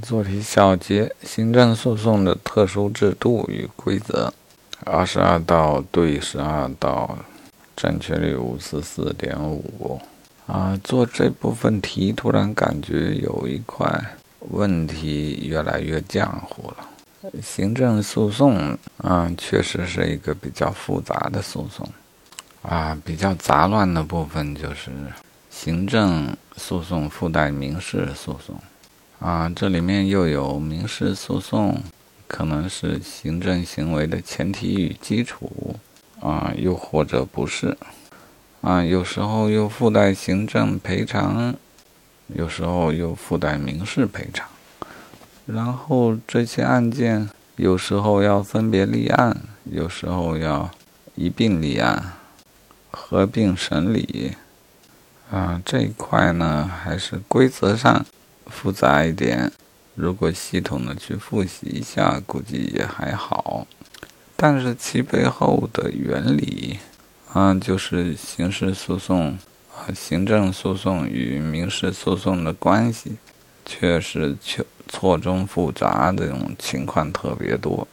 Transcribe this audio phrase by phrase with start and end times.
[0.00, 4.32] 做题小结：行政诉讼的特殊制度与规则。
[4.84, 7.18] 二十二道对十二道，
[7.74, 10.00] 正确率五十四点五。
[10.46, 14.02] 啊，做这部分题，突然感觉有一块
[14.50, 16.88] 问题越来越浆糊了。
[17.42, 21.86] 行政诉讼，啊，确实是一个比较复杂的诉讼。
[22.62, 24.90] 啊，比较杂乱的部分就是
[25.50, 28.56] 行政诉讼附带民事诉讼。
[29.20, 31.82] 啊，这里面又有民事诉讼，
[32.28, 35.74] 可能是行政行为的前提与基础，
[36.20, 37.76] 啊，又或者不是，
[38.60, 41.52] 啊，有时候又附带行政赔偿，
[42.28, 44.46] 有时候又附带民事赔偿，
[45.46, 50.70] 然后这些案件有时候要分别立案，有时候要
[51.16, 52.12] 一并立案，
[52.92, 54.36] 合并审理，
[55.32, 58.06] 啊，这一块呢，还是规则上。
[58.48, 59.50] 复杂一点，
[59.94, 63.66] 如果系统的去复习一下，估计也还好。
[64.36, 66.78] 但是其背后的原理，
[67.32, 69.38] 啊，就是刑事诉讼
[69.74, 73.16] 啊，行政诉讼与民事诉讼的关系，
[73.66, 77.88] 确实错错综复杂，这种情况特别多。